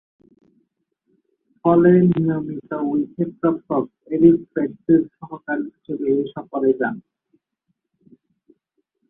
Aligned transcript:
ফলে, 1.65 1.91
নিয়মিত 2.11 2.69
উইকেট-রক্ষক 2.89 3.83
এরিক 4.07 4.37
পেট্রি’র 4.53 5.03
সহকারী 5.17 5.65
হিসেবে 5.67 6.07
এ 6.13 6.23
সফরে 6.33 6.71
যান। 6.79 6.95